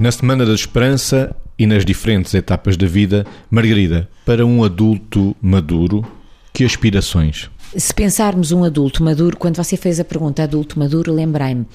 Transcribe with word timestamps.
Na 0.00 0.10
Semana 0.10 0.46
da 0.46 0.54
Esperança 0.54 1.36
e 1.58 1.66
nas 1.66 1.84
diferentes 1.84 2.32
etapas 2.32 2.74
da 2.74 2.86
vida, 2.86 3.26
Margarida, 3.50 4.08
para 4.24 4.46
um 4.46 4.64
adulto 4.64 5.36
maduro, 5.42 6.10
que 6.54 6.64
aspirações? 6.64 7.50
Se 7.76 7.94
pensarmos 7.94 8.50
um 8.50 8.64
adulto 8.64 9.00
maduro, 9.00 9.36
quando 9.36 9.54
você 9.54 9.76
fez 9.76 10.00
a 10.00 10.04
pergunta 10.04 10.42
adulto 10.42 10.76
maduro, 10.76 11.12
lembrei-me 11.12 11.66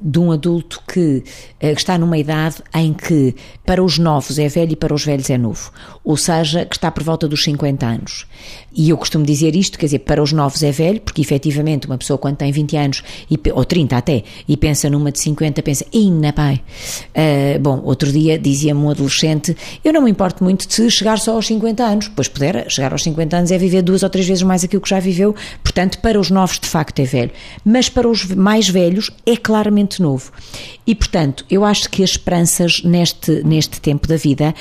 de 0.00 0.18
um 0.18 0.30
adulto 0.30 0.80
que, 0.86 1.24
eh, 1.58 1.74
que, 1.74 1.80
está 1.80 1.98
numa 1.98 2.16
idade 2.16 2.56
em 2.72 2.92
que 2.92 3.34
para 3.66 3.82
os 3.82 3.98
novos 3.98 4.38
é 4.38 4.48
velho 4.48 4.72
e 4.72 4.76
para 4.76 4.94
os 4.94 5.04
velhos 5.04 5.28
é 5.28 5.36
novo. 5.36 5.72
Ou 6.04 6.16
seja, 6.16 6.64
que 6.64 6.76
está 6.76 6.90
por 6.90 7.02
volta 7.02 7.26
dos 7.26 7.42
50 7.42 7.84
anos. 7.84 8.26
E 8.72 8.90
eu 8.90 8.96
costumo 8.96 9.24
dizer 9.24 9.56
isto, 9.56 9.76
quer 9.76 9.86
dizer, 9.86 9.98
para 10.00 10.22
os 10.22 10.32
novos 10.32 10.62
é 10.62 10.70
velho, 10.70 11.00
porque 11.00 11.20
efetivamente 11.20 11.86
uma 11.86 11.98
pessoa 11.98 12.16
quando 12.16 12.36
tem 12.36 12.52
20 12.52 12.76
anos, 12.76 13.02
ou 13.52 13.64
30 13.64 13.96
até, 13.96 14.22
e 14.48 14.56
pensa 14.56 14.88
numa 14.88 15.10
de 15.10 15.18
50, 15.18 15.62
pensa, 15.62 15.84
ainda 15.92 16.32
pai. 16.32 16.60
Uh, 17.10 17.58
bom, 17.58 17.82
outro 17.84 18.12
dia 18.12 18.38
dizia-me 18.38 18.80
um 18.80 18.90
adolescente, 18.90 19.56
eu 19.84 19.92
não 19.92 20.02
me 20.02 20.10
importo 20.10 20.44
muito 20.44 20.68
de 20.68 20.90
chegar 20.90 21.18
só 21.18 21.34
aos 21.34 21.46
50 21.46 21.82
anos, 21.82 22.08
pois 22.14 22.28
puder, 22.28 22.70
chegar 22.70 22.92
aos 22.92 23.02
50 23.02 23.36
anos 23.36 23.50
é 23.50 23.58
viver 23.58 23.82
duas 23.82 24.04
ou 24.04 24.08
três 24.08 24.26
vezes 24.26 24.42
mais 24.44 24.62
aquilo 24.62 24.80
que 24.80 24.88
já 24.88 25.00
viveu, 25.00 25.34
portanto, 25.62 25.98
para 25.98 26.18
os 26.18 26.30
novos 26.30 26.58
de 26.58 26.68
facto 26.68 27.00
é 27.00 27.04
velho. 27.04 27.30
Mas 27.64 27.88
para 27.88 28.08
os 28.08 28.24
mais 28.24 28.68
velhos 28.68 29.10
é 29.26 29.36
claramente 29.36 30.02
novo. 30.02 30.32
E, 30.86 30.94
portanto, 30.94 31.44
eu 31.48 31.64
acho 31.64 31.88
que 31.88 32.02
as 32.02 32.10
esperanças 32.10 32.82
neste, 32.82 33.44
neste 33.44 33.80
tempo 33.80 34.08
da 34.08 34.16
vida, 34.16 34.54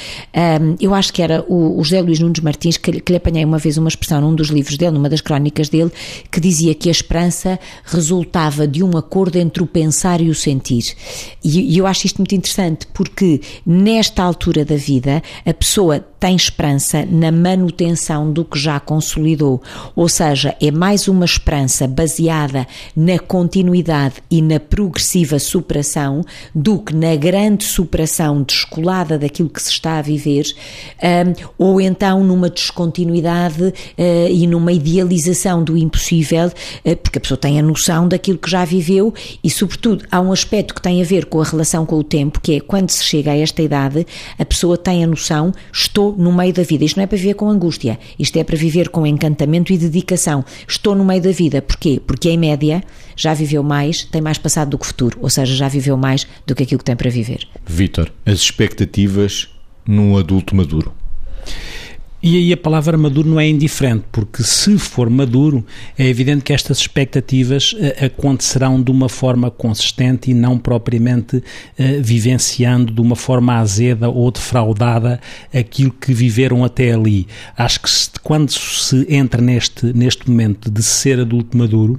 um, 0.62 0.76
eu 0.80 0.94
acho 0.94 1.12
que 1.12 1.22
era 1.22 1.44
o, 1.48 1.80
o 1.80 1.84
José 1.84 2.02
Luís 2.02 2.20
Nunes 2.20 2.40
Martins, 2.42 2.78
que, 2.78 3.00
que 3.02 3.12
lhe 3.12 3.18
apanhei 3.18 3.44
uma 3.44 3.58
vez 3.58 3.78
uma 3.78 3.88
expressão 3.88 4.22
num 4.22 4.36
dos 4.36 4.50
livros 4.50 4.78
dele, 4.78 4.92
numa 4.92 5.10
das 5.10 5.22
crónicas 5.22 5.70
dele, 5.70 5.92
que 6.32 6.40
dizia 6.40 6.76
que 6.76 6.88
a 6.88 6.92
esperança 6.92 7.60
resultava 7.84 8.68
de 8.68 8.84
um 8.84 8.96
acordo 8.96 9.38
entre 9.38 9.64
o 9.64 9.66
pensar 9.66 10.22
e 10.22 10.30
o 10.30 10.36
sentir. 10.36 10.96
E, 11.44 11.74
e 11.74 11.78
eu 11.78 11.88
acho 11.88 12.06
isto 12.06 12.18
muito 12.18 12.36
interessante, 12.36 12.86
porque 12.94 13.42
nesta 13.66 14.22
altura 14.22 14.64
da 14.64 14.76
vida, 14.76 15.24
a 15.46 15.54
pessoa 15.54 16.00
tem 16.20 16.36
esperança 16.36 17.06
na 17.10 17.32
manutenção 17.32 18.32
do 18.32 18.44
que 18.44 18.60
já 18.60 18.80
consolidou, 18.80 19.62
ou 19.96 20.10
seja, 20.10 20.56
é 20.62 20.69
mais 20.72 21.08
uma 21.08 21.26
esperança 21.26 21.88
baseada 21.88 22.68
na 22.96 23.20
continuidade 23.20 24.16
e 24.30 24.42
na 24.42 24.60
progressiva 24.60 25.40
superação 25.40 26.24
do 26.54 26.80
que 26.80 26.96
na 26.96 27.16
grande 27.16 27.64
superação 27.66 28.44
descolada 28.44 29.18
daquilo 29.18 29.50
que 29.50 29.62
se 29.62 29.70
está 29.70 29.98
a 29.98 30.02
viver, 30.02 30.46
um, 31.02 31.34
ou 31.58 31.82
então 31.82 32.24
numa 32.24 32.50
descontinuidade 32.50 33.64
uh, 33.64 33.74
e 34.30 34.46
numa 34.48 34.72
idealização 34.72 35.64
do 35.64 35.78
impossível, 35.78 36.48
uh, 36.48 36.96
porque 36.98 37.18
a 37.18 37.22
pessoa 37.22 37.38
tem 37.38 37.60
a 37.60 37.64
noção 37.64 38.08
daquilo 38.08 38.38
que 38.38 38.50
já 38.50 38.66
viveu 38.66 39.14
e, 39.44 39.50
sobretudo, 39.50 40.06
há 40.12 40.20
um 40.20 40.32
aspecto 40.32 40.74
que 40.74 40.82
tem 40.82 41.02
a 41.02 41.06
ver 41.06 41.26
com 41.26 41.42
a 41.42 41.44
relação 41.44 41.86
com 41.86 41.98
o 41.98 42.04
tempo, 42.04 42.40
que 42.40 42.56
é 42.56 42.60
quando 42.60 42.90
se 42.90 43.04
chega 43.04 43.32
a 43.32 43.38
esta 43.38 43.62
idade, 43.62 44.06
a 44.38 44.46
pessoa 44.46 44.78
tem 44.78 45.04
a 45.04 45.08
noção, 45.08 45.54
estou 45.72 46.16
no 46.16 46.32
meio 46.32 46.54
da 46.54 46.64
vida. 46.64 46.84
Isto 46.86 46.98
não 46.98 47.04
é 47.04 47.08
para 47.08 47.18
viver 47.18 47.34
com 47.34 47.50
angústia, 47.50 48.00
isto 48.18 48.38
é 48.38 48.44
para 48.44 48.58
viver 48.58 48.90
com 48.90 49.06
encantamento 49.06 49.74
e 49.74 49.78
dedicação. 49.78 50.44
Estou 50.68 50.96
no 50.96 51.06
meio 51.06 51.22
da 51.22 51.32
vida. 51.32 51.62
Porquê? 51.62 52.02
Porque, 52.06 52.30
em 52.30 52.38
média, 52.38 52.84
já 53.16 53.34
viveu 53.34 53.64
mais, 53.64 54.04
tem 54.04 54.22
mais 54.22 54.38
passado 54.38 54.70
do 54.70 54.78
que 54.78 54.88
futuro, 54.88 55.18
ou 55.22 55.30
seja, 55.30 55.56
já 55.56 55.68
viveu 55.68 55.98
mais 55.98 56.28
do 56.46 56.56
que 56.56 56.64
aquilo 56.64 56.80
que 56.80 56.86
tem 56.86 56.96
para 56.96 57.10
viver. 57.10 57.48
Vítor, 57.66 58.12
as 58.26 58.40
expectativas 58.40 59.50
num 59.86 60.18
adulto 60.18 60.56
maduro. 60.56 60.94
E 62.22 62.36
aí 62.36 62.52
a 62.52 62.58
palavra 62.58 62.98
maduro 62.98 63.30
não 63.30 63.40
é 63.40 63.48
indiferente, 63.48 64.04
porque 64.12 64.44
se 64.44 64.78
for 64.78 65.10
maduro, 65.10 65.66
é 65.98 66.06
evidente 66.06 66.44
que 66.44 66.52
estas 66.52 66.80
expectativas 66.80 67.72
uh, 67.72 68.06
acontecerão 68.08 68.84
de 68.84 68.92
uma 68.92 69.08
forma 69.08 69.50
consistente 69.50 70.30
e 70.30 70.34
não 70.34 70.58
propriamente 70.58 71.38
uh, 71.38 71.44
vivenciando 72.02 72.92
de 72.92 73.00
uma 73.00 73.16
forma 73.16 73.54
azeda 73.56 74.10
ou 74.10 74.30
defraudada 74.32 75.22
aquilo 75.54 75.92
que 75.92 76.14
viveram 76.14 76.66
até 76.66 76.92
ali. 76.92 77.26
Acho 77.58 77.80
que 77.80 77.90
se, 77.90 78.10
quando 78.22 78.52
se 78.52 79.08
entra 79.08 79.42
neste, 79.42 79.86
neste 79.94 80.30
momento 80.30 80.70
de 80.70 80.84
ser 80.84 81.22
adulto 81.22 81.58
maduro, 81.58 81.98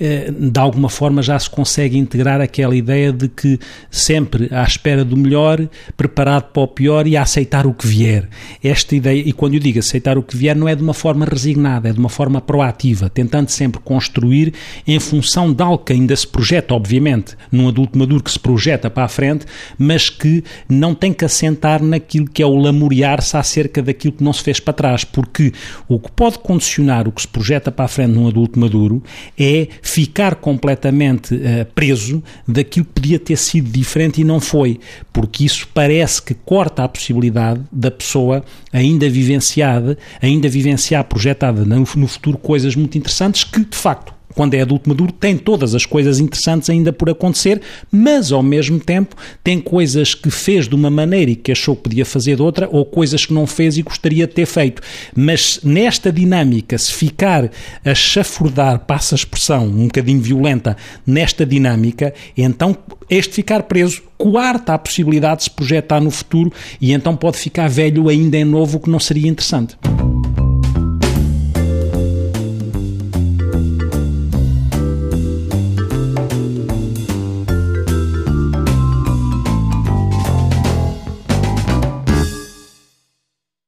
uh, 0.00 0.50
de 0.50 0.58
alguma 0.58 0.88
forma 0.88 1.22
já 1.22 1.38
se 1.38 1.48
consegue 1.48 1.96
integrar 1.96 2.40
aquela 2.40 2.74
ideia 2.74 3.12
de 3.12 3.28
que 3.28 3.56
sempre 3.88 4.48
à 4.50 4.64
espera 4.64 5.04
do 5.04 5.16
melhor, 5.16 5.64
preparado 5.96 6.50
para 6.50 6.62
o 6.62 6.66
pior 6.66 7.06
e 7.06 7.16
a 7.16 7.22
aceitar 7.22 7.68
o 7.68 7.72
que 7.72 7.86
vier. 7.86 8.28
Esta 8.64 8.96
ideia, 8.96 9.22
e 9.24 9.32
quando 9.32 9.59
eu 9.60 9.62
digo 9.62 9.78
aceitar 9.78 10.16
o 10.16 10.22
que 10.22 10.36
vier, 10.36 10.56
não 10.56 10.66
é 10.66 10.74
de 10.74 10.82
uma 10.82 10.94
forma 10.94 11.26
resignada, 11.26 11.90
é 11.90 11.92
de 11.92 11.98
uma 11.98 12.08
forma 12.08 12.40
proativa, 12.40 13.10
tentando 13.10 13.50
sempre 13.50 13.78
construir 13.80 14.54
em 14.86 14.98
função 14.98 15.52
de 15.52 15.62
algo 15.62 15.84
que 15.84 15.92
ainda 15.92 16.16
se 16.16 16.26
projeta, 16.26 16.74
obviamente, 16.74 17.36
num 17.52 17.68
adulto 17.68 17.98
maduro 17.98 18.22
que 18.22 18.30
se 18.30 18.38
projeta 18.38 18.88
para 18.88 19.04
a 19.04 19.08
frente, 19.08 19.44
mas 19.78 20.08
que 20.08 20.42
não 20.68 20.94
tem 20.94 21.12
que 21.12 21.24
assentar 21.24 21.82
naquilo 21.82 22.28
que 22.28 22.42
é 22.42 22.46
o 22.46 22.56
lamuriar-se 22.56 23.36
acerca 23.36 23.82
daquilo 23.82 24.14
que 24.14 24.24
não 24.24 24.32
se 24.32 24.42
fez 24.42 24.58
para 24.58 24.72
trás, 24.72 25.04
porque 25.04 25.52
o 25.86 25.98
que 25.98 26.10
pode 26.12 26.38
condicionar 26.38 27.06
o 27.06 27.12
que 27.12 27.20
se 27.20 27.28
projeta 27.28 27.70
para 27.70 27.84
a 27.84 27.88
frente 27.88 28.12
num 28.12 28.26
adulto 28.26 28.58
maduro 28.58 29.02
é 29.38 29.68
ficar 29.82 30.36
completamente 30.36 31.34
uh, 31.34 31.66
preso 31.74 32.22
daquilo 32.48 32.86
que 32.86 32.92
podia 32.92 33.18
ter 33.18 33.36
sido 33.36 33.70
diferente 33.70 34.22
e 34.22 34.24
não 34.24 34.40
foi, 34.40 34.80
porque 35.12 35.44
isso 35.44 35.68
parece 35.74 36.22
que 36.22 36.32
corta 36.32 36.82
a 36.84 36.88
possibilidade 36.88 37.60
da 37.70 37.90
pessoa 37.90 38.42
ainda 38.72 39.08
vivenciar 39.08 39.49
vivenciada, 39.50 39.98
ainda 40.22 40.48
vivenciar 40.48 41.04
projetada 41.04 41.64
no, 41.64 41.84
futuro 42.08 42.38
coisas 42.38 42.76
muito 42.76 42.96
interessantes 42.96 43.44
que, 43.44 43.64
de 43.64 43.76
facto, 43.76 44.14
quando 44.40 44.54
é 44.54 44.62
adulto 44.62 44.88
maduro, 44.88 45.12
tem 45.12 45.36
todas 45.36 45.74
as 45.74 45.84
coisas 45.84 46.18
interessantes 46.18 46.70
ainda 46.70 46.94
por 46.94 47.10
acontecer, 47.10 47.60
mas 47.92 48.32
ao 48.32 48.42
mesmo 48.42 48.80
tempo 48.80 49.14
tem 49.44 49.60
coisas 49.60 50.14
que 50.14 50.30
fez 50.30 50.66
de 50.66 50.74
uma 50.74 50.88
maneira 50.88 51.32
e 51.32 51.36
que 51.36 51.52
achou 51.52 51.76
que 51.76 51.82
podia 51.82 52.06
fazer 52.06 52.36
de 52.36 52.42
outra, 52.42 52.66
ou 52.72 52.86
coisas 52.86 53.26
que 53.26 53.34
não 53.34 53.46
fez 53.46 53.76
e 53.76 53.82
gostaria 53.82 54.26
de 54.26 54.32
ter 54.32 54.46
feito. 54.46 54.80
Mas 55.14 55.60
nesta 55.62 56.10
dinâmica, 56.10 56.78
se 56.78 56.90
ficar 56.90 57.50
a 57.84 57.94
chafurdar, 57.94 58.78
passa 58.86 59.14
a 59.14 59.16
expressão 59.16 59.66
um 59.66 59.84
bocadinho 59.88 60.22
violenta, 60.22 60.74
nesta 61.06 61.44
dinâmica, 61.44 62.14
então 62.34 62.74
este 63.10 63.34
ficar 63.34 63.64
preso 63.64 64.00
coarta 64.16 64.72
a 64.72 64.78
possibilidade 64.78 65.40
de 65.40 65.44
se 65.44 65.50
projetar 65.50 66.00
no 66.00 66.10
futuro 66.10 66.50
e 66.80 66.94
então 66.94 67.14
pode 67.14 67.36
ficar 67.36 67.68
velho 67.68 68.08
ainda 68.08 68.38
em 68.38 68.44
novo, 68.44 68.78
o 68.78 68.80
que 68.80 68.88
não 68.88 68.98
seria 68.98 69.28
interessante. 69.28 69.76